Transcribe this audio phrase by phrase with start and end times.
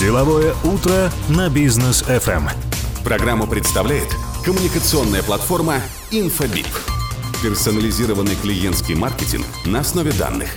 [0.00, 2.50] Деловое утро на бизнес FM.
[3.04, 4.08] Программу представляет
[4.44, 6.66] коммуникационная платформа Infobip.
[7.42, 10.48] Персонализированный клиентский маркетинг на основе данных.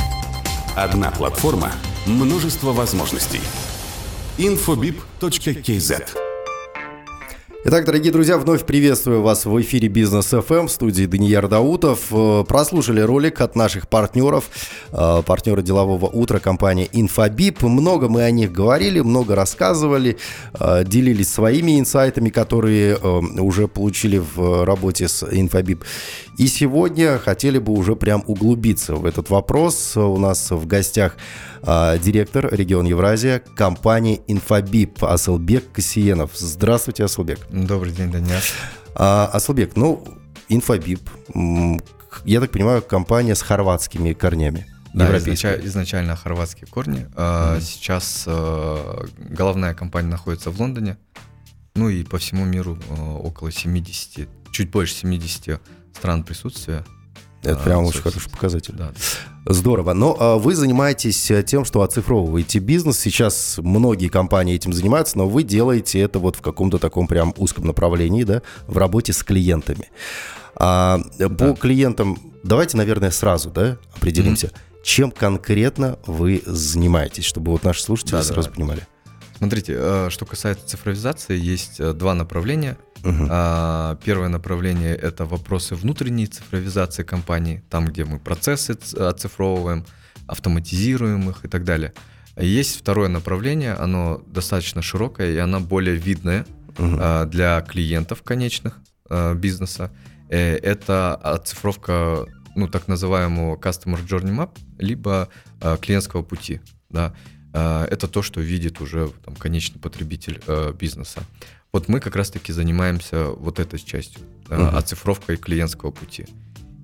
[0.76, 1.72] Одна платформа,
[2.08, 3.42] множество возможностей.
[4.38, 6.27] infobip.kz
[7.70, 12.00] Итак, дорогие друзья, вновь приветствую вас в эфире Бизнес FM в студии Данияр Даутов.
[12.12, 14.46] Э, прослушали ролик от наших партнеров,
[14.94, 17.68] э, партнера делового утра компания Infobip.
[17.68, 20.16] Много мы о них говорили, много рассказывали,
[20.58, 25.84] э, делились своими инсайтами, которые уже получили в работе с Infobip.
[26.38, 29.98] И сегодня хотели бы уже прям углубиться в этот вопрос.
[29.98, 31.18] У нас в гостях
[32.02, 36.32] директор регион Евразия компании Infobip Асылбек Касиенов.
[36.36, 37.40] Здравствуйте, Асылбек.
[37.50, 38.42] Добрый день, Даниэль.
[38.96, 40.04] А, Аслбек, ну,
[40.50, 41.10] Инфобип,
[42.24, 44.66] я так понимаю, компания с хорватскими корнями.
[44.94, 47.06] Да, изначально, изначально хорватские корни.
[47.14, 47.62] Mm-hmm.
[47.62, 50.98] Сейчас а, головная компания находится в Лондоне.
[51.76, 55.62] Ну и по всему миру а, около 70, чуть больше 70
[55.94, 56.84] стран присутствия.
[57.44, 58.74] Это прям очень хороший показатель.
[58.76, 58.92] Да.
[59.46, 59.94] Здорово.
[59.94, 63.00] Но а, вы занимаетесь э, тем, что оцифровываете бизнес.
[63.00, 67.66] Сейчас многие компании этим занимаются, но вы делаете это вот в каком-то таком прям узком
[67.66, 69.90] направлении, да, в работе с клиентами.
[70.56, 71.30] А, да.
[71.30, 74.84] По клиентам, давайте, наверное, сразу, да, определимся, mm-hmm.
[74.84, 78.56] чем конкретно вы занимаетесь, чтобы вот наши слушатели да, сразу давай.
[78.56, 78.88] понимали.
[79.38, 82.78] Смотрите, э, что касается цифровизации, есть э, два направления.
[83.04, 83.28] Угу.
[84.04, 89.86] Первое направление– это вопросы внутренней цифровизации компании, там, где мы процессы оцифровываем,
[90.28, 91.94] автоматизируем их и так далее.
[92.36, 96.46] Есть второе направление, оно достаточно широкое, и оно более видное
[96.78, 96.98] угу.
[97.28, 98.80] для клиентов конечных
[99.36, 99.92] бизнеса.
[100.30, 102.26] Э, это оцифровка
[102.56, 105.30] ну, так называемого Customer Journey Map, либо
[105.82, 106.60] клиентского пути.
[106.90, 107.14] Да.
[107.54, 111.22] А, это то, что видит уже там, конечный потребитель э, бизнеса.
[111.72, 114.70] Вот мы как раз-таки занимаемся вот этой частью, uh-huh.
[114.70, 116.26] оцифровкой клиентского пути.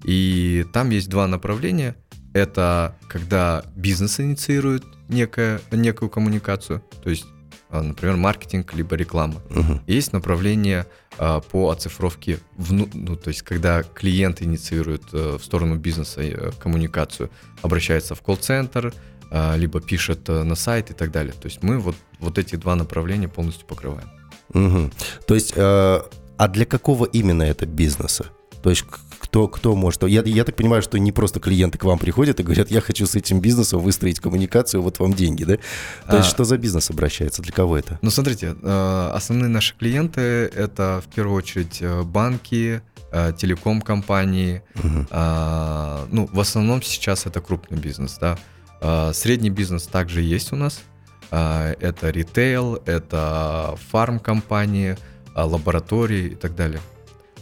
[0.04, 1.96] И там есть два направления.
[2.34, 7.26] Это когда бизнес инициирует некое, некую коммуникацию, то есть,
[7.70, 9.42] а, например, маркетинг либо реклама.
[9.50, 9.80] Uh-huh.
[9.88, 10.88] Есть направление
[11.18, 16.52] а, по оцифровке, вну, ну, то есть когда клиент инициирует а, в сторону бизнеса а,
[16.60, 17.30] коммуникацию,
[17.62, 18.94] обращается в колл-центр,
[19.36, 21.34] а, либо пишет э, на сайт и так далее.
[21.34, 24.08] То есть мы вот, вот эти два направления полностью покрываем.
[24.54, 24.92] Угу.
[25.28, 26.02] То есть, э,
[26.38, 28.26] а для какого именно это бизнеса?
[28.62, 28.86] То есть
[29.20, 30.04] кто, кто может...
[30.04, 33.06] Я, я так понимаю, что не просто клиенты к вам приходят и говорят, я хочу
[33.06, 35.56] с этим бизнесом выстроить коммуникацию, вот вам деньги, да?
[35.56, 35.62] То
[36.08, 38.00] а, есть что за бизнес обращается, для кого это?
[38.02, 40.22] Ну, смотрите, э, основные наши клиенты—
[40.56, 42.82] это в первую очередь э, банки,
[43.38, 44.64] телеком-компании.
[44.74, 45.06] Угу.
[46.12, 48.40] Ну, в основном сейчас это крупный бизнес, да.
[48.84, 50.82] А, средний бизнес также есть у нас.
[51.36, 54.98] А, это ритейл, это фарм-компании,
[55.34, 56.80] а, лаборатории и так далее.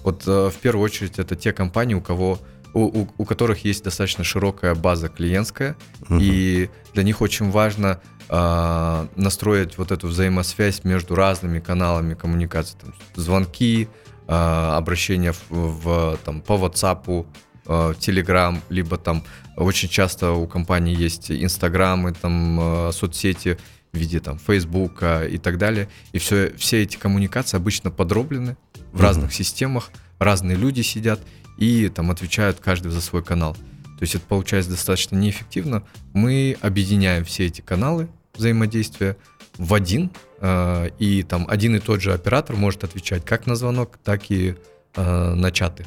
[0.03, 2.40] Вот в первую очередь это те компании, у кого
[2.74, 6.19] у, у, у которых есть достаточно широкая база клиентская, uh-huh.
[6.22, 12.94] и для них очень важно э, настроить вот эту взаимосвязь между разными каналами коммуникации, там,
[13.16, 13.90] звонки,
[14.28, 17.25] э, обращения в, в, там, по WhatsApp,
[17.66, 19.23] э, Telegram, либо там
[19.58, 23.58] очень часто у компании есть инстаграмы, там э, соцсети
[23.94, 25.90] в виде там Фейсбука и так далее.
[26.13, 28.57] И все, все эти коммуникации обычно подроблены
[28.91, 29.02] в mm-hmm.
[29.02, 31.19] разных системах, разные люди сидят
[31.57, 33.53] и там отвечают каждый за свой канал.
[33.53, 35.84] То есть это получается достаточно неэффективно.
[36.13, 39.18] Мы объединяем все эти каналы взаимодействия
[39.57, 40.09] в один,
[40.40, 44.56] э, и там один и тот же оператор может отвечать как на звонок, так и
[44.96, 45.85] э, на чаты.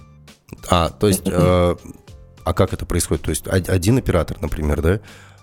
[0.71, 1.77] А, то есть, э,
[2.45, 3.25] а как это происходит?
[3.25, 5.01] То есть один оператор, например, да,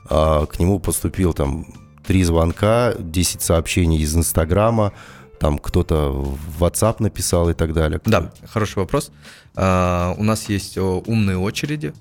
[0.10, 1.66] э, к нему поступил там
[2.12, 4.92] три звонка, 10 сообщений из Инстаграма,
[5.40, 8.02] там кто-то в WhatsApp написал и так далее.
[8.04, 9.12] Да, хороший вопрос.
[9.56, 11.94] Uh, у нас есть умные очереди,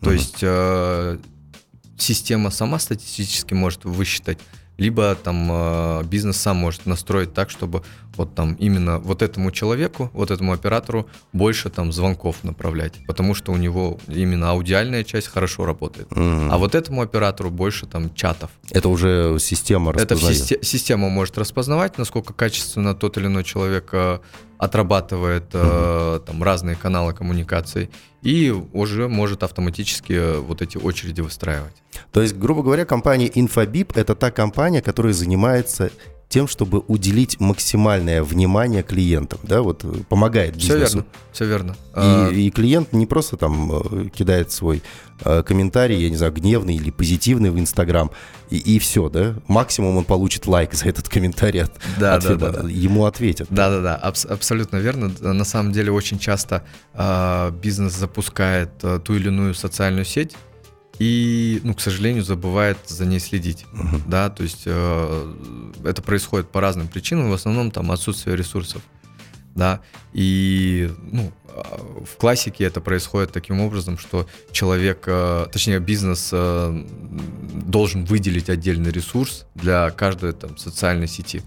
[0.00, 0.14] то uh-huh.
[0.14, 1.20] есть uh,
[1.98, 4.38] система сама статистически может высчитать,
[4.78, 7.82] либо там э, бизнес сам может настроить так, чтобы
[8.16, 13.52] вот там именно вот этому человеку, вот этому оператору больше там звонков направлять, потому что
[13.52, 16.08] у него именно аудиальная часть хорошо работает.
[16.08, 16.48] Mm.
[16.50, 18.50] А вот этому оператору больше там чатов.
[18.70, 20.52] Это уже система распознает.
[20.52, 24.18] Это система может распознавать, насколько качественно тот или иной человек э,
[24.58, 26.20] отрабатывает mm-hmm.
[26.26, 27.88] там разные каналы коммуникации
[28.22, 31.82] и уже может автоматически э, вот эти очереди выстраивать.
[32.12, 35.90] То есть, грубо говоря, компания Infobip– это та компания, которая занимается
[36.30, 40.98] тем, чтобы уделить максимальное внимание клиентам, да, вот э, помогает Все бизнесу.
[40.98, 41.70] верно, все верно.
[41.72, 44.80] И, А, и клиент не просто там э, кидает свой
[45.24, 48.12] э, комментарий, я не знаю, гневный или позитивный в Инстаграм,
[48.48, 49.34] и, и все, да?
[49.48, 52.68] Максимум он получит лайк за этот комментарий от, Да, от да, да, да.
[52.68, 53.48] Ему ответят.
[53.50, 55.10] Да-да-да, абс- абсолютно верно.
[55.20, 56.62] На самом деле очень часто
[56.94, 60.36] а, бизнес запускает а, ту или иную социальную сеть
[61.00, 63.64] и, ну, к сожалению, забывает за ней следить.
[63.72, 64.02] Мгм.
[64.06, 65.34] Да, то есть э,
[65.82, 68.82] это происходит по разным причинам, в основном там отсутствие ресурсов.
[69.54, 69.80] Да,
[70.12, 76.84] и ну, а, в классике это происходит таким образом, что человек, э, точнее бизнес э,
[77.64, 81.42] должен выделить отдельный ресурс для каждой там социальной сети.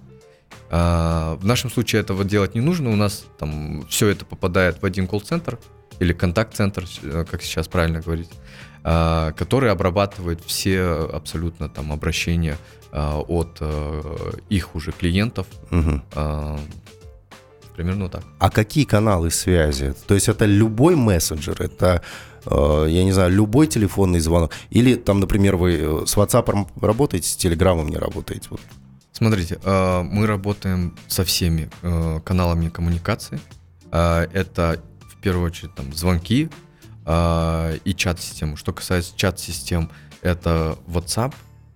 [0.71, 4.85] А, В нашем случае этого делать не нужно, у нас там все это попадает в
[4.85, 5.59] один колл-центр
[5.99, 8.29] или контакт-центр, э, как сейчас правильно говорить,
[8.83, 10.81] который обрабатывает все
[11.13, 12.57] абсолютно там обращения
[12.95, 15.47] а, от э, их уже клиентов.
[16.15, 16.59] А,
[17.75, 18.24] Примерно так.
[18.38, 19.95] А какие каналы связи?
[20.06, 22.03] То есть это любой мессенджер, это,
[22.45, 24.51] э, я не знаю, любой телефонный звонок?
[24.69, 28.47] Или там, например, вы э, с WhatsApp работаете, с Telegram не работаете?
[28.51, 28.62] Вот.
[29.12, 31.69] Смотрите, мы работаем со всеми
[32.25, 33.39] каналами коммуникации.
[33.91, 36.50] Это в первую очередь там звонки
[37.05, 38.57] э, и чат-системы.
[38.57, 39.89] Что касается чат-систем,
[40.21, 41.33] это WhatsApp,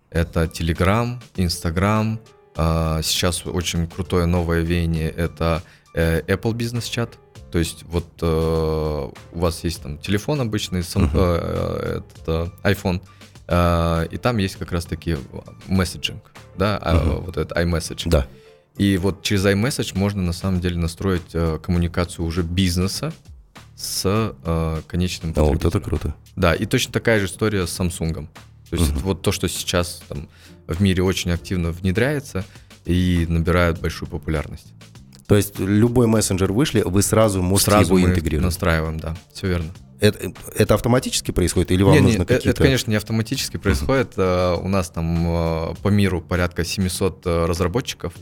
[0.09, 2.19] это Telegram, Instagram.
[2.55, 5.61] Э, Сейчас очень крутое новое веяние это
[5.93, 7.17] э, Apple Business чат.
[7.51, 13.01] То есть вот э, у вас есть там телефон обычный, сам- э, это, э, iPhone,
[13.47, 15.17] э, и там есть как раз таки
[15.67, 17.21] месседжинг, да, Мгм.
[17.21, 18.09] вот этот iMessage.
[18.09, 18.27] Да.
[18.77, 23.13] И вот через iMessage можно на самом деле настроить э, коммуникацию уже бизнеса
[23.77, 26.15] с э, конечным А вот это круто.
[26.35, 28.27] Да, и точно такая же история с Samsung.
[28.69, 30.27] То есть это вот то, что сейчас там
[30.67, 32.43] в мире очень активно внедряется
[32.85, 34.73] и набирает большую популярность.
[35.27, 38.45] То есть любой мессенджер вышли, вы сразу можете Сразу его интегрировать.
[38.45, 39.69] настраиваем, да, все верно.
[39.99, 42.63] Это, это автоматически происходит или вам Не, не, нужно э- это, какие-то...
[42.63, 44.13] конечно, не автоматически происходит.
[44.17, 48.13] Э, У нас там э, по миру порядка 700 э, разработчиков,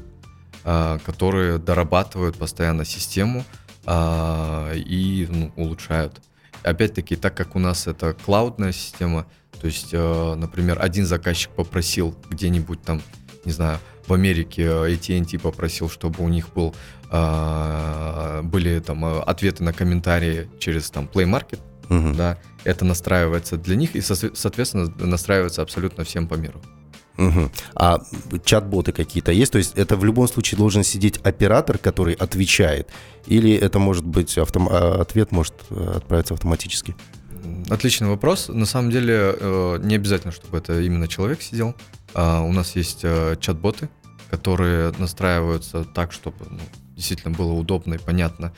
[0.64, 3.44] э, которые дорабатывают постоянно систему
[3.86, 6.22] а, и ну, улучшают.
[6.64, 9.26] Опять-таки, так как у нас это клаудная система,
[9.62, 13.02] то есть, э, например, один заказчик попросил где-нибудь там,
[13.46, 16.76] не знаю, в Америке э, AT&T попросил, чтобы у них был,
[17.12, 21.60] э, были там э, ответы на комментарии через там Play Market,
[21.90, 22.16] Мгм.
[22.16, 26.62] да, это настраивается для них и, со- соответственно, настраивается абсолютно всем по миру.
[27.18, 27.52] Мгм.
[27.76, 28.02] А
[28.44, 29.52] чат-боты какие-то есть?
[29.52, 32.90] То есть это в любом случае должен сидеть оператор, который отвечает?
[33.26, 34.68] Или это может быть автом...
[34.70, 36.96] а, ответ может э, отправиться автоматически?
[37.70, 38.50] Отличный вопрос.
[38.50, 41.76] На самом деле э, не обязательно, чтобы это именно человек сидел.
[42.14, 43.90] А, у нас есть э, чат-боты,
[44.30, 46.60] которые настраиваются так, чтобы ну,
[46.96, 48.52] действительно было удобно и понятно.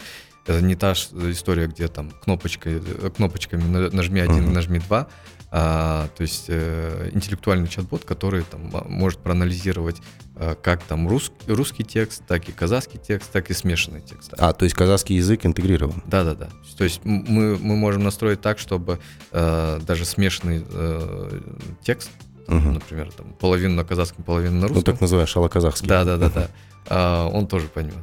[0.46, 2.82] Это не та история, где там кнопочкой,
[3.16, 4.54] кнопочками на- нажми один, Мгм.
[4.54, 5.08] нажми два.
[5.50, 9.96] А, то есть э, интеллектуальный чат-бот, который там может проанализировать
[10.36, 14.34] э, как там рус- русский текст, так и казахский текст, так и смешанный текст.
[14.38, 16.04] А, то есть казахский язык интегрирован.
[16.06, 16.50] Да, да, да.
[16.78, 19.00] То есть мы, мы можем настроить так, чтобы
[19.32, 21.40] э, даже смешанный э,
[21.82, 22.10] текст,
[22.48, 22.74] Мгм.
[22.76, 24.84] например, там, половину на казахском, половину на Ну, русском.
[24.84, 25.88] так называемый шалоказахский.
[25.88, 26.48] да, да, да, да.
[26.90, 27.94] А, он тоже поймет.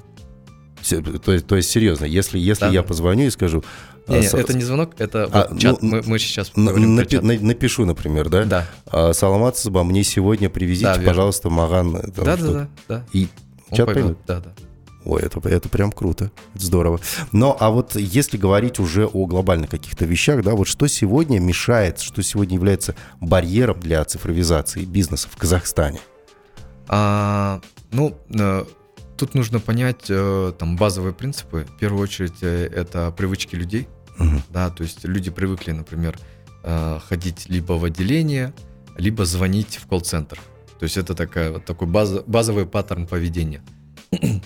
[1.24, 2.88] То есть, то есть серьезно, если, если Да, я да.
[2.88, 3.64] позвоню и скажу...
[4.06, 5.80] Не, а, не, с- это не звонок, это А, вот чат.
[5.82, 7.22] ну, мы, мы сейчас про напи- чат.
[7.22, 8.44] на- напишу, например, да?
[8.44, 11.06] Да, А, Саламат Саба, мне сегодня привезите, Да, верно.
[11.08, 11.96] пожалуйста, Маган.
[11.96, 12.52] э, там да, да, что-то».
[12.54, 13.04] да, да.
[13.12, 13.28] И
[13.70, 14.18] Он чат поймет.
[14.26, 14.52] Да, да.
[15.06, 16.98] Ой, это, это прям круто, это здорово.
[17.32, 22.00] Но, а вот если говорить уже о глобальных каких-то вещах, да, вот что сегодня мешает,
[22.00, 26.00] что сегодня является барьером для цифровизации бизнеса в Казахстане?
[26.88, 27.60] А,
[27.92, 28.64] ну, э,
[29.16, 31.66] тут нужно понять э, там базовые принципы.
[31.74, 33.88] В первую очередь это привычки людей.
[34.18, 34.42] Мгм.
[34.50, 36.18] Да, то есть люди привыкли, например,
[36.62, 38.52] э, ходить либо в отделение,
[38.96, 40.38] либо звонить в колл-центр.
[40.78, 43.62] То есть это такая, такой база- базовый паттерн поведения.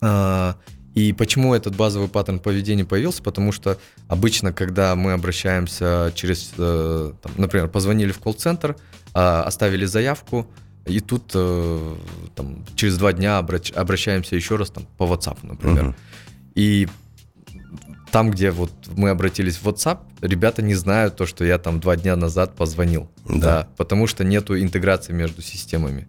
[0.00, 0.56] А,
[0.94, 3.22] И почему этот базовый паттерн поведения появился?
[3.22, 8.76] Потому что обычно, когда мы обращаемся через, э, там, например, позвонили в колл-центр,
[9.14, 10.46] а, оставили заявку,
[10.86, 11.96] и тут э,
[12.36, 15.84] там, через два дня обращаемся еще раз там, по WhatsApp, например.
[15.84, 15.94] Мгм.
[16.54, 16.86] И
[18.14, 21.96] там, где вот мы обратились в WhatsApp, ребята не знают то, что я там два
[21.96, 23.10] дня назад позвонил.
[23.28, 23.66] Да.
[23.76, 26.06] потому что нету интеграции между системами.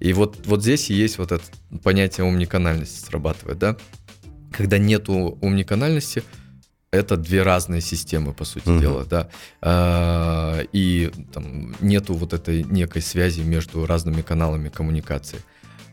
[0.00, 1.42] И вот, вот здесь и есть вот это
[1.82, 3.76] понятие омниканальности срабатывает, да?
[4.52, 6.22] Когда нету омниканальности,
[6.90, 8.80] это две разные системы, по сути Мгм.
[8.80, 9.28] дела, да.
[9.62, 15.38] А, И там нету вот этой некой связи между разными каналами коммуникации.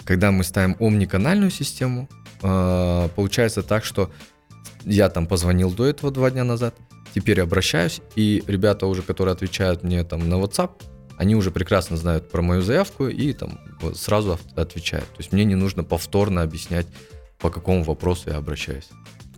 [0.04, 2.10] Когда мы ставим омниканальную систему,
[2.44, 4.12] э, получается так, что
[4.88, 6.76] я там позвонил до этого два дня назад,
[7.14, 10.72] теперь обращаюсь, и ребята уже, которые отвечают мне там на WhatsApp,
[11.18, 13.60] они уже прекрасно знают про мою заявку и там
[13.96, 15.08] сразу отвечают.
[15.10, 16.88] То есть мне не нужно повторно объяснять,
[17.40, 18.90] по какому вопросу я обращаюсь.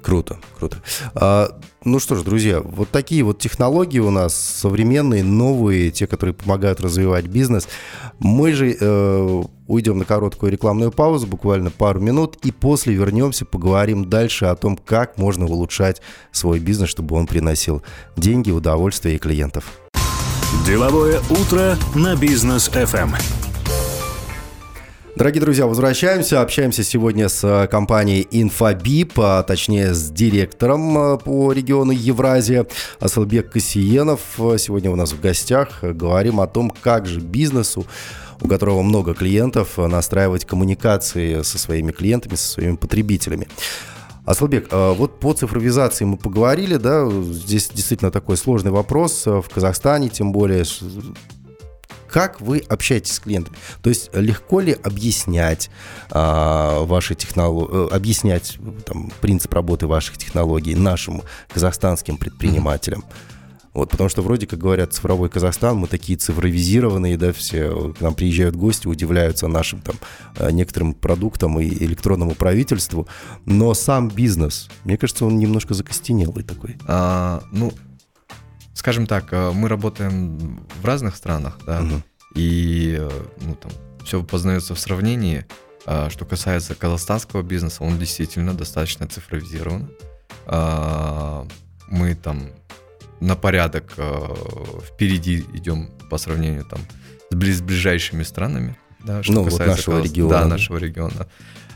[0.01, 0.77] Круто, круто.
[1.13, 6.33] А, ну что ж, друзья, вот такие вот технологии у нас современные, новые, те, которые
[6.33, 7.67] помогают развивать бизнес.
[8.19, 14.09] Мы же э, уйдем на короткую рекламную паузу, буквально пару минут, и после вернемся, поговорим
[14.09, 16.01] дальше о том, как можно улучшать
[16.31, 17.83] свой бизнес, чтобы он приносил
[18.15, 19.65] деньги, удовольствие и клиентов.
[20.65, 23.15] Деловое утро на бизнес FM.
[25.15, 26.41] Дорогие друзья, возвращаемся.
[26.41, 32.67] Общаемся сегодня с э, компанией Infobip, а точнее с директором э, по региону Евразия
[32.99, 34.21] Асылбек Касиенов.
[34.37, 35.79] Сегодня у нас в гостях.
[35.81, 37.85] Говорим о том, как же бизнесу
[38.41, 43.49] у которого много клиентов, настраивать коммуникации со своими клиентами, со своими потребителями.
[44.23, 50.07] Аслабек, а вот по цифровизации мы поговорили, да, здесь действительно такой сложный вопрос в Казахстане,
[50.07, 50.63] тем более
[52.11, 53.57] как вы общаетесь с клиентами?
[53.81, 55.69] То есть легко ли объяснять
[56.09, 61.21] а, ваши технологии, э, объяснять там, принцип работы ваших технологий нашим
[61.53, 63.03] казахстанским предпринимателям?
[63.73, 68.15] Вот, потому что вроде как говорят, цифровой Казахстан, мы такие цифровизированные, да, все к нам
[68.15, 69.95] приезжают гости, удивляются нашим там
[70.37, 73.07] э, некоторым продуктам и электронному правительству,
[73.45, 76.77] но сам бизнес, мне кажется, он немножко закостенелый такой.
[76.87, 77.71] А, ну,
[78.79, 82.01] скажем так, э, мы работаем в разных странах, да, угу.
[82.33, 83.09] и э,
[83.41, 83.71] ну, там,
[84.05, 85.45] все познается в сравнении.
[85.85, 89.89] А, что касается казахстанского бизнеса, он действительно достаточно цифровизирован.
[90.45, 91.45] А,
[91.87, 92.51] мы там
[93.19, 94.35] на порядок э,
[94.85, 96.79] впереди идем по сравнению там
[97.31, 98.77] с ближайшими странами.
[99.03, 100.29] Да, что ну, касается вот нашего Казахстана, региона.
[100.29, 101.27] Да, нашего региона.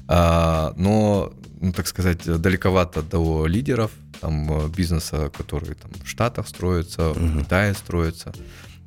[0.08, 6.48] А, но, ну, так сказать, далековато до лидеров там э, бизнеса, который там в Штатах
[6.48, 7.40] строится, uh-huh.
[7.40, 8.34] в Китае строится.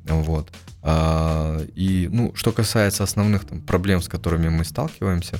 [0.05, 0.51] Вот.
[0.81, 5.39] А, и, ну, что касается основных там, проблем, с которыми мы сталкиваемся,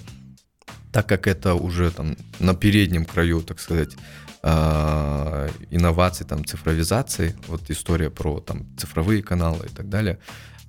[0.92, 3.96] так как это уже там на переднем краю, так сказать,
[4.44, 10.20] а, инноваций, там, цифровизации, вот история про там цифровые каналы и так далее,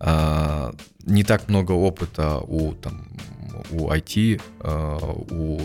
[0.00, 0.74] а,
[1.04, 3.08] не так много опыта у там
[3.70, 4.98] у IT, а,
[5.30, 5.60] у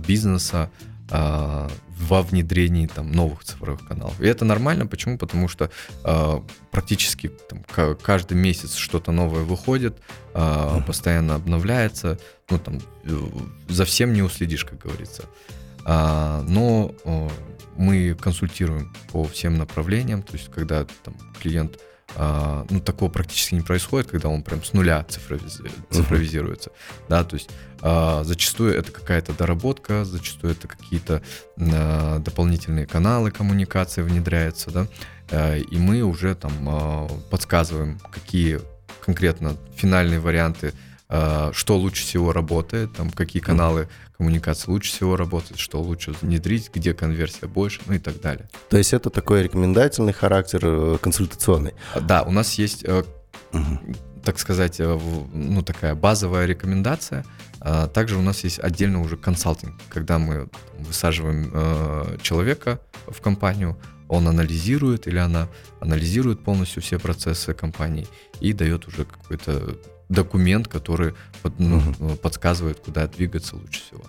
[0.00, 0.70] бизнеса,
[1.10, 4.20] а, во внедрении там, новых цифровых каналов.
[4.20, 4.86] И это нормально.
[4.86, 5.18] Почему?
[5.18, 5.70] Потому что
[6.04, 9.98] э, практически там, каждый месяц что-то новое выходит,
[10.34, 12.18] э, постоянно обновляется.
[12.50, 13.18] Ну, там, э,
[13.68, 15.24] за всем не уследишь, как говорится.
[15.84, 17.28] А, но э,
[17.76, 20.22] мы консультируем по всем направлениям.
[20.22, 21.80] То есть, когда там, клиент
[22.16, 25.60] а, ну, такого практически не происходит, когда он прям с нуля цифровиз...
[25.90, 26.70] цифровизируется.
[26.70, 27.04] Uh-huh.
[27.08, 27.50] Да, то есть
[27.80, 31.22] а, зачастую это какая-то доработка, зачастую это какие-то
[31.58, 34.86] а, дополнительные каналы коммуникации внедряются, да,
[35.30, 38.60] а, и мы уже там а, подсказываем, какие
[39.00, 40.72] конкретно финальные варианты
[41.10, 43.88] а, что лучше всего работает, там, какие каналы
[44.18, 48.48] коммуникации лучше всего работают, что лучше внедрить, где конверсия больше, ну и так далее.
[48.68, 51.74] То есть это такой рекомендательный характер, э, консультационный?
[51.94, 53.78] А, да, у нас есть, угу.
[54.24, 57.24] так сказать, ну такая базовая рекомендация.
[57.60, 60.48] А также у нас есть отдельно уже консалтинг, когда мы
[60.78, 63.76] высаживаем человека в компанию,
[64.08, 65.48] он анализирует или она
[65.80, 68.06] анализирует полностью все процессы компании
[68.40, 69.76] и дает уже какой-то
[70.08, 71.14] документ, который
[71.58, 72.16] ну, угу.
[72.16, 74.02] подсказывает, куда двигаться лучше всего.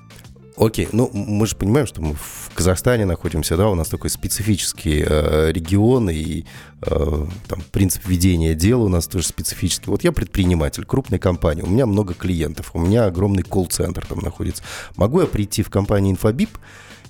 [0.60, 5.06] Окей, ну мы же понимаем, что мы в Казахстане находимся, да, у нас такой специфический
[5.08, 6.44] э, регион и
[6.82, 9.89] э, там принцип ведения дела у нас тоже специфический.
[9.89, 14.62] Вот я предприниматель крупной компании, у меня много клиентов, у меня огромный колл-центр там находится.
[14.98, 16.50] Могу я прийти в компанию Infobip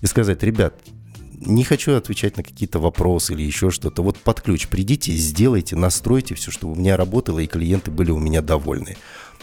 [0.01, 0.75] и сказать, ребят,
[1.45, 4.01] не хочу отвечать на какие-то вопросы или еще что-то.
[4.03, 8.19] Вот под ключ придите, сделайте, настройте все, чтобы у меня работало и клиенты были у
[8.19, 8.97] меня довольны.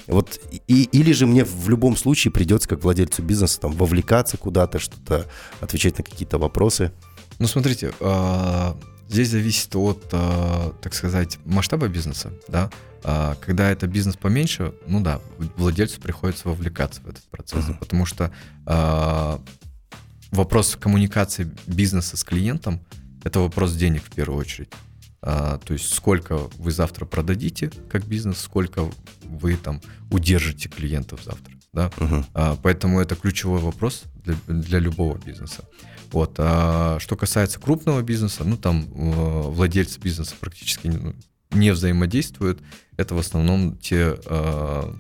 [0.07, 0.39] Вот
[0.69, 5.27] и, или же мне в любом случае придется, как владельцу бизнеса, там, вовлекаться куда-то, что-то,
[5.61, 6.93] отвечать на какие-то вопросы.
[7.39, 8.77] Ну, смотрите, а,
[9.09, 12.71] здесь зависит от, а, так сказать, масштаба бизнеса, да.
[13.03, 15.21] А, когда это бизнес поменьше, ну да,
[15.57, 17.79] владельцу приходится вовлекаться в этот процесс, uh-huh.
[17.79, 18.33] потому что
[20.31, 22.81] вопрос коммуникации бизнеса с клиентом–
[23.27, 24.69] это вопрос денег в первую очередь.
[25.21, 28.89] А, то есть сколько вы завтра продадите как бизнес, сколько
[29.25, 29.81] вы там
[30.13, 31.53] удержите клиентов завтра.
[31.73, 31.91] Да?
[31.97, 32.25] Uh-huh.
[32.35, 35.65] А, поэтому это ключевой вопрос для, для любого бизнеса.
[36.13, 36.37] Вот.
[36.39, 41.15] А, что касается крупного бизнеса, ну там э, владельцы бизнеса практически не, ну,
[41.51, 42.61] не взаимодействуют.
[42.97, 44.95] Это в основном те э,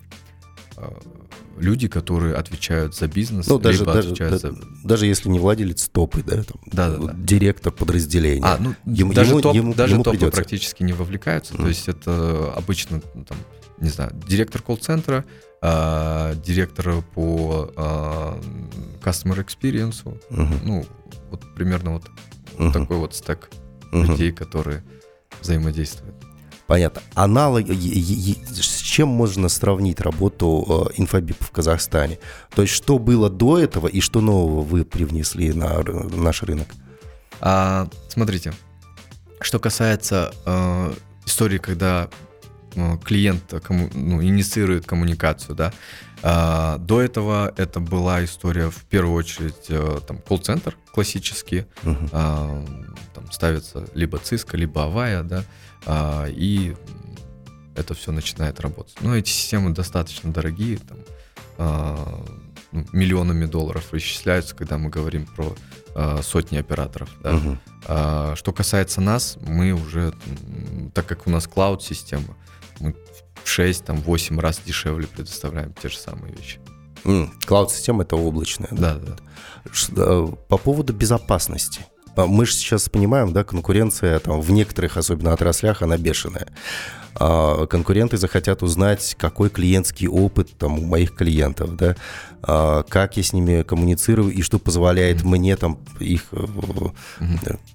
[1.58, 4.56] люди, которые отвечают за бизнес, ну, даже, либо даже, отвечают да, за...
[4.84, 7.12] даже если не владелец топы, да, там, Да, да, да.
[7.16, 8.44] директор подразделения.
[8.44, 10.36] А, ну, Ему- даже, ему- топ, ему- даже ему топы придется.
[10.36, 11.54] практически не вовлекаются.
[11.54, 11.62] Мгм.
[11.64, 13.38] То есть это обычно, ну, там,
[13.80, 15.24] не знаю, директор колл-центра,
[15.62, 18.38] а, директор по а,
[19.02, 20.86] customer experience, Мгм, ну,
[21.30, 22.04] вот примерно вот,
[22.58, 23.48] мгм, такой вот стек
[23.92, 24.10] мгм.
[24.12, 24.84] людей, которые
[25.40, 26.15] взаимодействуют.
[26.66, 27.00] Понятно.
[27.14, 32.18] Аналог, с чем можно сравнить работу э, инфобип в Казахстане?
[32.54, 36.68] То есть, что было до этого и что нового вы привнесли на наш рынок?
[37.40, 38.52] А, смотрите,
[39.40, 40.92] что касается э,
[41.24, 42.08] истории, когда
[42.74, 45.72] э, клиент комму- ну, инициирует коммуникацию, да,
[46.22, 51.66] а, до этого это была история в первую очередь э, там колл-центр классический,
[52.12, 52.64] а,
[53.14, 55.44] там ставится либо Cisco, либо Avaya, да,
[55.86, 56.74] а, и
[57.74, 58.96] это все начинает работать.
[59.00, 60.98] Но эти системы достаточно дорогие, там,
[61.58, 62.24] а,
[62.72, 65.54] ну, миллионами долларов исчисляются, когда мы говорим про
[65.94, 67.08] а, сотни операторов.
[67.22, 67.32] Да.
[67.32, 67.60] мгм.
[67.86, 70.12] А, что касается нас, мы уже,
[70.94, 72.36] так как у нас клауд-система,
[72.80, 72.94] мы
[73.42, 76.60] в 6-8 раз дешевле предоставляем те же самые вещи.
[77.46, 78.68] Клауд-система это облачная.
[78.72, 78.94] да?
[78.94, 79.16] Да, да.
[79.96, 81.86] Э, По поводу безопасности.
[82.16, 86.48] А Мы же сейчас понимаем, да, конкуренция там в некоторых, особенно отраслях, она бешеная.
[87.14, 91.96] А, Конкуренты захотят узнать, какой клиентский опыт там у моих клиентов, да,
[92.42, 96.46] а, как я с ними коммуницирую и что позволяет мне там их э,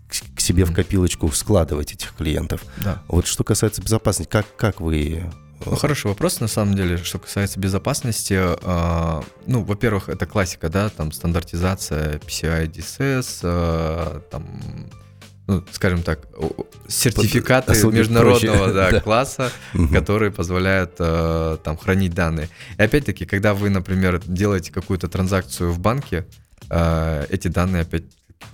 [0.07, 2.63] к к себе в копилочку складывать этих клиентов.
[2.83, 3.01] Да.
[3.07, 5.23] Вот что касается безопасности, как, как вы...
[5.65, 8.37] Ну, хороший вопрос, на самом деле, что касается безопасности.
[8.37, 14.47] а, ну, во-первых, это классика, да, там стандартизация PCI DSS, а, там,
[15.47, 16.27] ну, скажем так,
[16.87, 18.99] сертификаты Особенно международного да, да.
[18.99, 19.51] класса,
[19.91, 22.49] которые позволяют э, там хранить данные.
[22.77, 26.25] И опять-таки, когда вы, например, делаете какую-то транзакцию в банке,
[26.69, 28.03] э, эти данные опять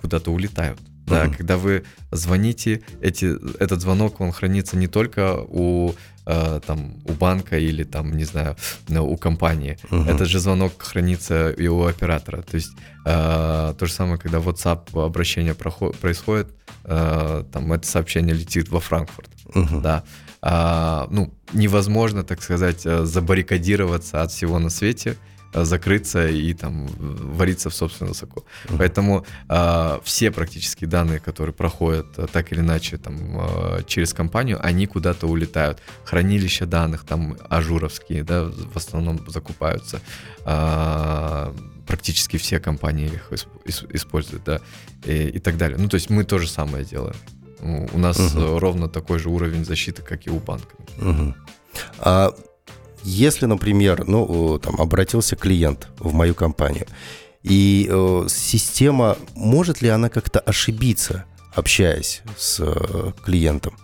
[0.01, 0.79] куда-то улетают.
[1.07, 5.93] Да, когда вы звоните, эти, этот звонок, он хранится не только у,
[6.29, 8.55] э, там, у банка или там, не знаю,
[8.89, 9.77] у компании.
[9.89, 10.09] Мгм.
[10.09, 12.41] Этот же звонок хранится и у оператора.
[12.41, 12.71] То есть
[13.05, 16.47] э, то же самое, когда WhatsApp обращение прохо- происходит,
[16.83, 19.81] э, там это сообщение летит во Франкфурт Мгм.
[19.81, 20.03] да.
[20.41, 25.15] А, ну, невозможно, так сказать, э, забаррикадироваться от всего на свете,
[25.53, 28.45] закрыться и там в- вариться в собственном соку.
[28.77, 34.59] Поэтому а, все практически данные, которые проходят э, так или иначе там э, через компанию,
[34.61, 35.79] они куда-то улетают.
[36.05, 39.99] Хранилища данных там Azure овские, да, в основном закупаются.
[40.45, 41.53] А,
[41.85, 44.59] практически все компании их исп- ис- используют, да,
[45.05, 45.77] и, и так далее.
[45.79, 47.15] Ну, то есть мы то же самое делаем.
[47.93, 50.75] У нас э, ровно такой же уровень защиты, как и у банка.
[50.97, 51.35] Мгм.
[51.99, 52.31] А
[53.03, 56.87] если, например, ну, там, обратился клиент в мою компанию,
[57.43, 63.75] и э, система, может ли она как-то ошибиться, общаясь с э, клиентом?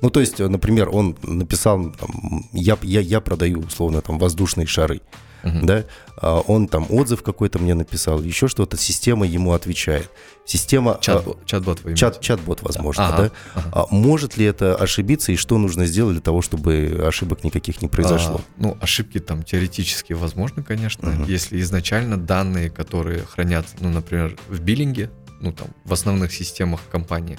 [0.00, 5.00] Ну, то есть, например, он написал, там, я, я, я продаю, условно, там, воздушные шары,
[5.42, 5.66] Мгм.
[5.66, 5.84] да,
[6.16, 10.08] а он там отзыв какой-то мне написал, еще что-то, система ему отвечает.
[10.44, 10.92] Система...
[10.94, 13.30] а, Чат-бот, чат-бот вы чат, чат-бот, возможно, Ага, да?
[13.54, 13.70] ага.
[13.72, 17.88] А может ли это ошибиться и что нужно сделать для того, чтобы ошибок никаких не
[17.88, 18.36] произошло?
[18.40, 21.24] А, ну, ошибки там теоретически возможны, конечно, Мгм.
[21.24, 27.38] если изначально данные, которые хранятся, ну, например, в биллинге, ну, там, в основных системах компании,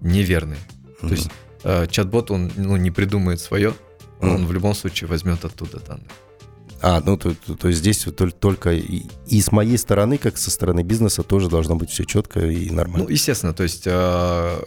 [0.00, 0.58] неверные.
[1.00, 1.30] То есть
[1.64, 3.74] э, чат-бот, он ну, не придумает свое,
[4.20, 4.46] он Мгм.
[4.46, 6.08] в любом случае возьмет оттуда данные.
[6.86, 10.18] А, ну то, то- то есть здесь вот толь- только и, и с моей стороны,
[10.18, 13.04] как со стороны бизнеса, тоже должно быть все четко и нормально.
[13.04, 14.58] Ну, естественно, то есть э,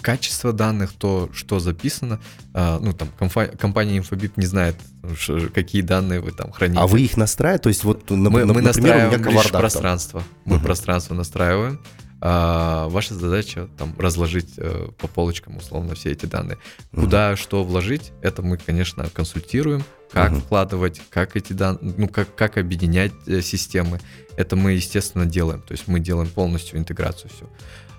[0.00, 2.20] качество данных, то, что записано,
[2.54, 4.76] э, ну, там, комфа- компания Infobip не знает,
[5.18, 6.78] ш- какие данные вы там храните.
[6.80, 7.62] а вы их настраиваете?
[7.64, 10.22] То есть вот, нап- мы, нап- мы например, у настраиваем меня лишь пространство.
[10.44, 10.64] Мы Мгм.
[10.64, 11.80] пространство настраиваем.
[12.26, 16.56] А ваша задача там разложить э, по полочкам условно все эти данные.
[16.90, 17.04] Мгм.
[17.04, 19.84] Куда что вложить, это мы, конечно, консультируем.
[20.10, 20.40] Как Мгм.
[20.40, 24.00] вкладывать, как эти данные, ну как как объединять э, системы.
[24.38, 25.60] Это мы, естественно, делаем.
[25.60, 27.46] То есть мы делаем полностью интеграцию всю.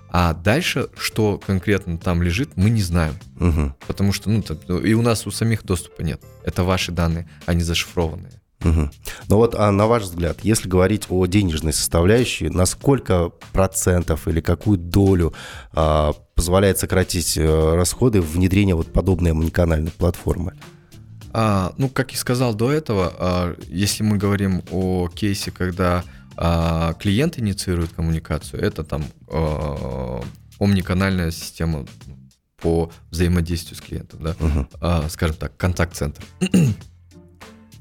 [0.08, 3.14] А дальше, что конкретно там лежит, мы не знаем.
[3.36, 4.42] Мгм, Потому что, ну,
[4.80, 6.20] и у нас у самих доступа нет.
[6.42, 8.40] Это ваши данные, они зашифрованные.
[8.60, 8.90] Мгм.
[9.28, 14.40] Ну вот, а на ваш взгляд, если говорить о денежной составляющей, на сколько процентов или
[14.40, 15.34] какую долю
[15.72, 20.54] а, позволяет сократить э, расходы внедрения вот подобной omnicanальной платформы?
[21.32, 26.02] А, ну, как и сказал до этого, а, если мы говорим о кейсе, когда
[26.36, 30.22] а, клиент инициирует коммуникацию, это там а,
[30.58, 31.86] омниканальная система
[32.58, 36.22] по взаимодействию с клиентом, да, Мгм, А, скажем так, контакт-центр.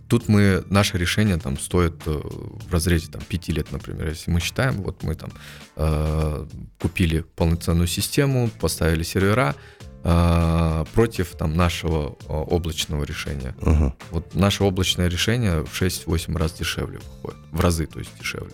[0.08, 4.40] Тут мы, наше решение там стоит э, в разрезе там 5 лет, например, если мы
[4.40, 5.32] считаем, вот мы там
[5.76, 6.46] э,
[6.80, 9.56] купили полноценную систему, поставили сервера,
[10.04, 13.56] э, против там нашего э, облачного решения.
[13.62, 13.94] Мгм.
[14.12, 18.54] Вот наше облачное решение в 6-8 раз дешевле выходит, в разы, то есть дешевле.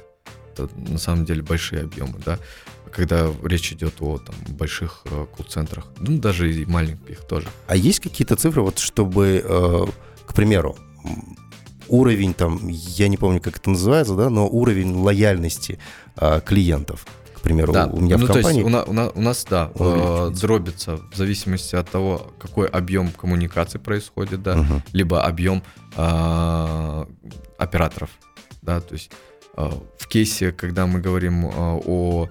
[0.53, 2.39] Это на самом деле большие объемы, да.
[2.91, 7.47] Когда речь идет о там, больших э, колл-центрах, ну даже и маленьких тоже.
[7.67, 9.85] А есть какие-то цифры, вот чтобы, э,
[10.25, 10.77] к примеру,
[11.91, 15.77] уровень там, я не помню, как это называется, да, но уровень лояльности
[16.17, 18.63] э, клиентов, к примеру, Да, у меня ну, в то есть компании.
[18.63, 23.09] у, на- у на- у нас, да, э, дробится в зависимости от того, какой объем
[23.11, 24.83] коммуникации происходит, да, Мгм.
[24.93, 25.61] либо объем
[25.97, 27.07] а,
[27.57, 28.09] операторов,
[28.61, 29.11] да, то есть
[29.55, 32.27] а, в кейсе, когда мы говорим а, о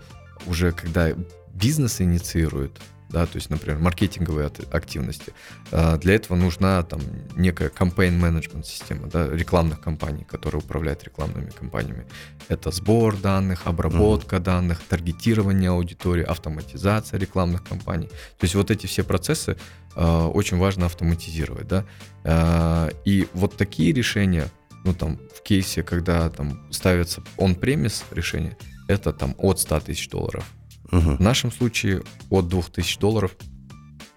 [0.47, 1.11] уже когда
[1.53, 5.33] бизнес инициирует, да, то есть, например, маркетинговые активности,
[5.73, 7.01] а, для этого нужна там
[7.37, 12.07] некая campaign менеджмент система, да, рекламных компаний, которые управляют рекламными компаниями.
[12.49, 18.09] Это сбор данных, обработка данных, таргетирование аудитории, автоматизация рекламных кампаний.
[18.09, 19.57] То есть вот эти все процессы
[19.97, 21.85] э, очень важно автоматизировать, да.
[22.25, 24.49] Э, и вот такие решения,
[24.85, 28.57] ну там в кейсе, когда там ставится on-premise решение,
[28.89, 30.45] это там от 100 тысяч долларов.
[30.91, 31.17] Мгм.
[31.17, 33.33] В нашем случае от 2000 долларов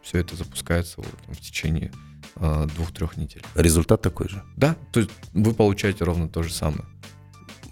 [0.02, 1.92] все это запускается вот, там, в течение
[2.36, 3.44] э, двух-трех недель.
[3.56, 4.44] Результат такой же.
[4.58, 6.86] Да, то есть вы получаете ровно то же самое.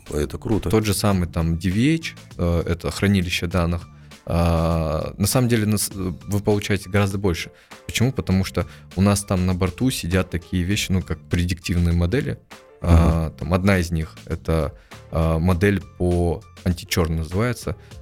[0.09, 0.69] Это круто.
[0.69, 3.87] Тот же самый там DVH, э, это хранилище данных.
[4.25, 7.51] А, На самом деле нас- вы получаете гораздо больше.
[7.87, 8.11] Почему?
[8.11, 12.39] Потому что у нас там на борту сидят такие вещи, ну, как предиктивные модели.
[12.81, 14.73] А, Там одна из них это
[15.11, 18.00] а, модель по античерн называется а,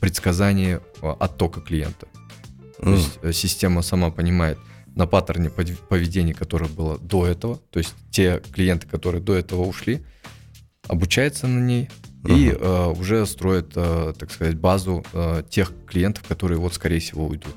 [0.00, 2.06] предсказание а, оттока клиента.
[2.78, 2.94] То М.
[2.94, 4.58] есть э, система сама понимает
[4.94, 10.04] на паттерне поведения, которое было до этого, то есть те клиенты, которые до этого ушли,
[10.88, 11.90] обучается на ней
[12.26, 12.58] и Мгм.
[12.62, 17.56] э, уже строит, э, так сказать, базу э, тех клиентов, которые вот, скорее всего, уйдут.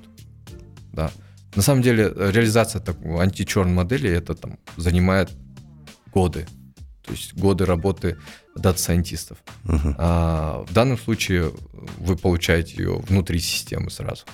[0.94, 1.12] Да.
[1.56, 5.32] На самом деле э, реализация такой античерн модели это там занимает
[6.14, 6.48] годы,
[7.06, 8.18] то есть годы работы
[8.58, 9.38] дата-сайентистов.
[9.64, 9.96] Мгм.
[9.98, 11.52] А в данном случае
[12.00, 14.26] вы получаете ее внутри системы сразу.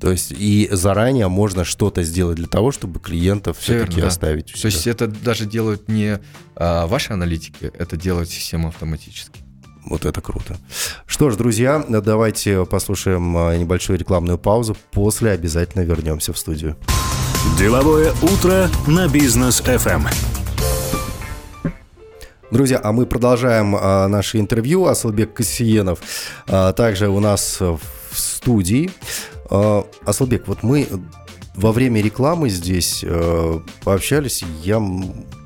[0.00, 4.08] То есть и заранее можно что-то сделать для того, чтобы клиентов все-таки да.
[4.08, 4.52] оставить.
[4.60, 6.20] То есть это даже делают не
[6.56, 9.40] а, ваши аналитики, это делает система автоматически.
[9.86, 10.58] Вот это круто.
[11.06, 14.76] Что ж, друзья, давайте послушаем а, небольшую рекламную паузу.
[14.90, 16.76] После обязательно вернемся в студию.
[17.58, 20.43] Деловое утро на бизнес FM.
[22.54, 24.86] Друзья, а мы продолжаем а, наше интервью.
[24.86, 25.98] Асылбек Касиенов
[26.46, 27.80] а, также у нас в
[28.12, 28.92] студии.
[29.50, 30.86] А, Асылбек, вот мы
[31.56, 34.80] во время рекламы здесь э, пообщались, я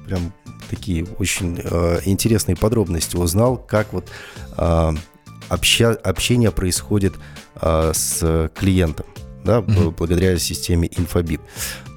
[0.07, 0.35] прям
[0.69, 4.11] такие очень э, интересные подробности узнал, как вот
[4.59, 4.95] а,
[5.49, 7.15] обща- общение происходит
[7.57, 9.07] а, с клиентом,
[9.45, 9.93] да, Мгм.
[9.93, 11.41] благодаря системе Infobip.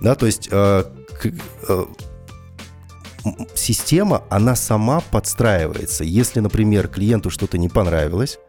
[0.02, 0.84] Да, то есть э,
[1.22, 1.96] к- м,
[3.56, 6.04] система, она сама подстраивается.
[6.04, 8.40] Если, например, клиенту что-то не понравилось,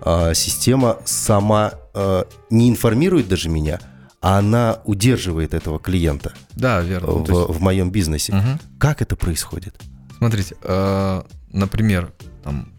[0.00, 3.80] а, система сама а, не информирует даже меня,
[4.20, 7.12] а она удерживает этого клиента Да, верно.
[7.12, 8.34] В, есть- в моем бизнесе.
[8.34, 8.60] Мгм.
[8.78, 9.74] Как это происходит?
[10.18, 12.12] Смотрите, э, например,
[12.44, 12.72] там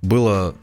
[0.00, 0.54] было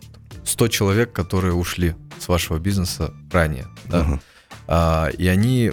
[0.43, 4.19] 100 человек, которые ушли с вашего бизнеса ранее, да.
[4.67, 5.71] А, и они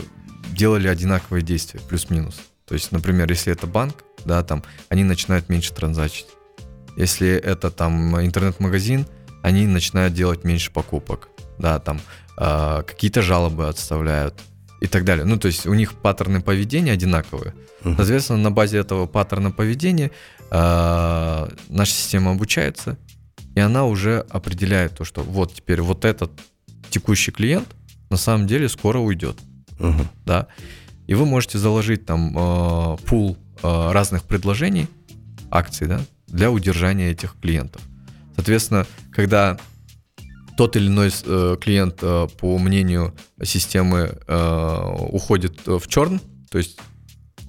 [0.52, 2.40] делали одинаковые действия, плюс-минус.
[2.70, 6.28] То есть, например, если это банк, да, там они начинают меньше транзачить.
[6.96, 9.06] Если это там интернет-магазин,
[9.42, 12.00] они начинают делать меньше покупок, да, там
[12.36, 14.34] а, какие-то жалобы отставляют
[14.80, 15.24] и так далее.
[15.24, 17.54] Ну, то есть у них паттерны поведения одинаковые.
[17.82, 17.96] Мгм.
[17.96, 20.12] Соответственно, на базе этого паттерна поведения
[20.52, 22.98] а, наша система обучается,
[23.56, 26.30] и она уже определяет то, что вот теперь вот этот
[26.88, 27.66] текущий клиент
[28.10, 29.36] на самом деле скоро уйдет,
[29.80, 30.08] Мгм.
[30.24, 30.46] да.
[31.10, 34.86] И вы можете заложить там э, пул э, разных предложений,
[35.50, 37.82] акций, да, для удержания этих клиентов.
[38.36, 39.58] Соответственно, когда
[40.56, 46.78] тот или иной э, клиент, э, по мнению системы, э, уходит в черн, то есть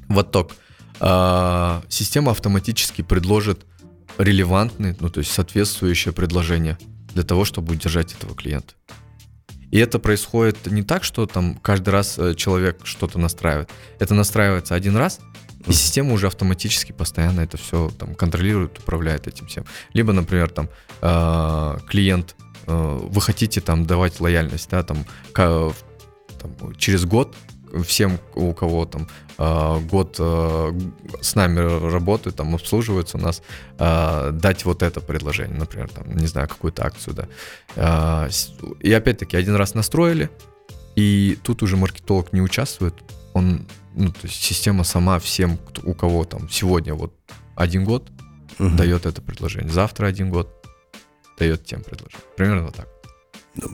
[0.07, 0.55] в отток,
[0.99, 3.67] э, система автоматически предложит
[4.17, 6.79] релевантные, ну то есть соответствующее предложение
[7.13, 8.73] для того, чтобы удержать этого клиента.
[9.71, 13.69] И это происходит не так, что там каждый раз э, человек что-то настраивает.
[13.99, 15.19] Это настраивается один раз,
[15.65, 19.65] и система уже автоматически постоянно это все там контролирует, управляет этим всем.
[19.93, 20.69] Либо, например, там
[21.01, 22.35] э, клиент,
[22.67, 25.73] э, вы хотите там давать лояльность, да, там, там
[26.77, 27.35] через год
[27.83, 29.07] всем, у кого там
[29.37, 30.79] э, год э,
[31.21, 31.59] с нами
[31.91, 33.41] работают, там обслуживаются у нас,
[33.79, 38.29] э, дать вот это предложение, например, там, не знаю, какую-то акцию, да.
[38.79, 40.29] И опять-таки один раз настроили,
[40.95, 42.95] и тут уже маркетолог не участвует,
[43.33, 47.13] он, ну, то есть система сама всем, кто, у кого там сегодня вот
[47.55, 48.09] один год,
[48.59, 48.69] угу.
[48.69, 50.49] дает это предложение, завтра один год
[51.39, 52.21] дает тем предложение.
[52.35, 52.87] Примерно вот так.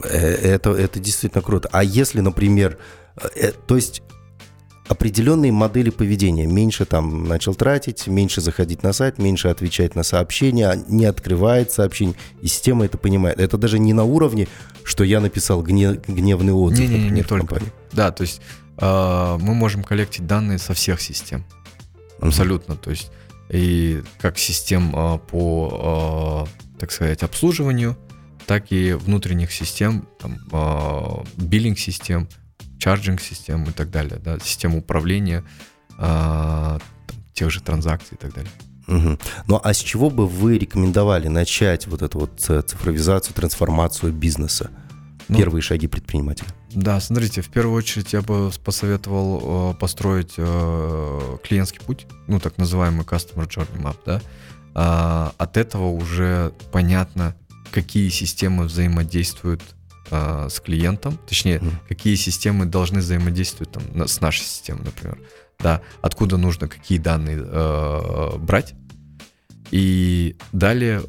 [0.04, 1.70] Э, это, это действительно круто.
[1.72, 2.78] А если, например,
[3.68, 4.02] то есть
[4.88, 6.46] определенные модели поведения.
[6.46, 12.16] Меньше там начал тратить, меньше заходить на сайт, меньше отвечать на сообщения, не открывает сообщение,
[12.42, 13.40] и система это понимает.
[13.40, 14.48] Это даже не на уровне,
[14.84, 16.90] что я написал гнев, гневный отзыв.
[16.90, 17.48] Не, не, не, не только.
[17.48, 17.74] Компании.
[17.92, 18.42] Да, то есть
[18.78, 21.44] э, мы можем коллектить данные со всех систем.
[22.20, 22.74] Абсолютно.
[22.74, 22.84] Uh-huh.
[22.84, 23.12] То есть
[23.50, 27.98] и как систем э, по, э, так сказать, обслуживанию,
[28.46, 32.28] так и внутренних систем, там, э, биллинг-систем,
[32.80, 35.44] чарджинг-систем и так далее, да, систем управления
[35.98, 38.52] э, там, тех же транзакций и так далее.
[38.88, 39.20] Угу.
[39.48, 44.72] Ну а с чего бы вы рекомендовали начать вот эту вот цифровизацию, трансформацию бизнеса?
[45.28, 46.48] Ну, Первые шаги предпринимателя.
[46.74, 52.58] Да, смотрите, в первую очередь я бы посоветовал э, построить э, клиентский путь, ну так
[52.58, 54.22] называемый Customer Journey Map, да.
[54.74, 57.36] А, от этого уже понятно,
[57.72, 59.64] какие системы взаимодействуют
[60.10, 61.72] а, с клиентом, точнее, mm.
[61.88, 65.20] какие системы должны взаимодействовать там, с нашей системой, например.
[65.60, 68.76] Да, откуда нужно какие данные э, брать.
[69.72, 71.04] И далее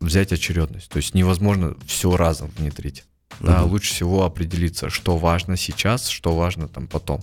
[0.00, 0.88] взять очередность.
[0.90, 3.04] То есть невозможно все разом внедрить.
[3.28, 3.46] Mm-hmm.
[3.46, 7.20] Да, лучше всего определиться, что важно сейчас, что важно там потом.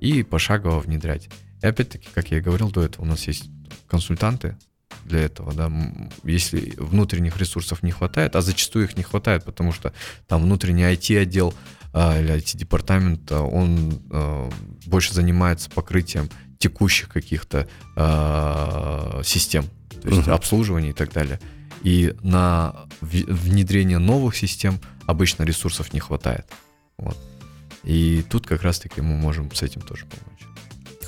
[0.00, 1.28] И пошагово внедрять.
[1.62, 3.50] И опять-таки, как я и говорил до этого, у нас есть
[3.88, 4.56] консультанты,
[5.04, 5.70] для этого, да,
[6.24, 9.92] если внутренних ресурсов не хватает, а зачастую их не хватает, потому что
[10.26, 11.54] там внутренний IT-отдел
[11.92, 14.50] а, или IT-департамент, а, он а,
[14.86, 19.64] больше занимается покрытием текущих каких-то а, систем,
[20.02, 20.32] то есть uh-huh.
[20.32, 21.40] обслуживания и так далее.
[21.82, 26.46] И на внедрение новых систем обычно ресурсов не хватает.
[26.98, 27.16] Вот.
[27.84, 30.47] И тут как раз-таки мы можем с этим тоже помочь.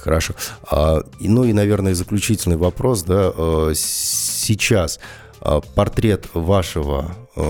[0.02, 0.34] Хорошо.
[0.70, 4.98] А, ну и, наверное, заключительный вопрос, да, э, сейчас
[5.40, 7.42] а, портрет вашего э,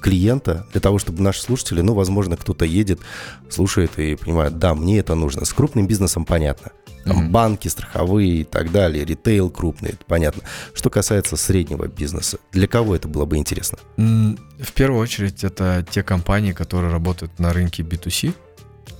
[0.00, 3.00] клиента, для того, чтобы наши слушатели, ну, возможно, кто-то едет,
[3.48, 5.46] слушает и понимает, да, мне это нужно.
[5.46, 6.72] С крупным бизнесом понятно.
[7.04, 7.30] Там mm-hmm.
[7.30, 10.42] банки, страховые и так далее, ритейл крупный, это понятно.
[10.74, 13.78] Что касается среднего бизнеса, для кого это было бы интересно?
[13.96, 18.34] В первую очередь, это те компании, которые работают на рынке B2C,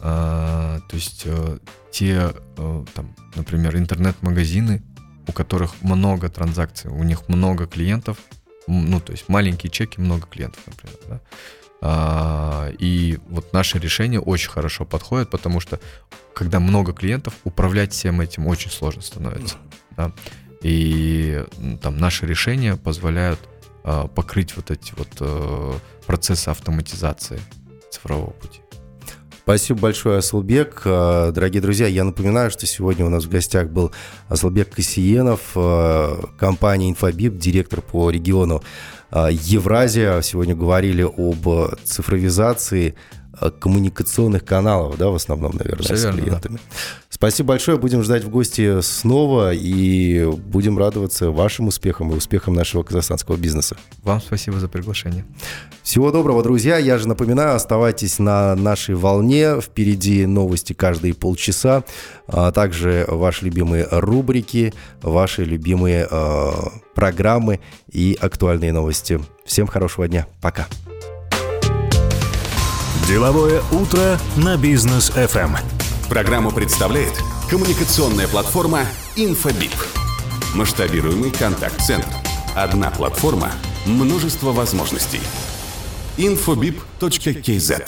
[0.06, 1.58] а, то есть э,
[1.90, 4.82] те, э, там, например, интернет-магазины,
[5.26, 8.18] у которых много транзакций, у них много клиентов,
[8.66, 11.20] ну, то есть маленькие чеки, много клиентов, например, да.
[11.80, 15.80] А, и вот наше решение очень хорошо подходит, потому что
[16.34, 19.56] когда много клиентов, управлять всем этим очень сложно становится.
[19.96, 20.12] Да?
[20.62, 21.44] И
[21.82, 23.40] там наши решения позволяют
[23.84, 27.40] а, покрыть вот эти вот а, процессы автоматизации
[27.90, 28.63] цифрового пути.
[29.44, 30.80] Спасибо большое, Асылбек.
[30.86, 33.92] А, дорогие друзья, я напоминаю, что сегодня у нас в гостях был
[34.30, 38.62] Асылбек Касиенов, а, компания «Инфобип», директор по региону
[39.10, 40.22] а, Евразия.
[40.22, 42.94] Сегодня говорили об цифровизации
[43.60, 46.54] коммуникационных каналов, да, в основном, наверное, Все с верно, клиентами.
[46.56, 46.76] Да.
[47.08, 52.82] Спасибо большое, будем ждать в гости снова и будем радоваться вашим успехам и успехам нашего
[52.82, 53.76] казахстанского бизнеса.
[54.02, 55.24] Вам спасибо за приглашение.
[55.82, 56.76] Всего доброго, друзья.
[56.76, 59.60] Я же напоминаю, оставайтесь на нашей волне.
[59.60, 61.84] Впереди новости каждые полчаса,
[62.26, 66.50] а также ваши любимые рубрики, ваши любимые э,
[66.94, 67.60] программы
[67.92, 69.20] и актуальные новости.
[69.44, 70.26] Всем хорошего дня.
[70.40, 70.66] Пока.
[73.14, 75.56] Деловое утро на бизнес FM.
[76.08, 77.12] Программу представляет
[77.48, 78.80] коммуникационная платформа
[79.14, 79.70] Infobip.
[80.56, 82.08] Масштабируемый контакт-центр.
[82.56, 83.52] Одна платформа,
[83.86, 85.20] множество возможностей.
[86.16, 87.82] infobip.kz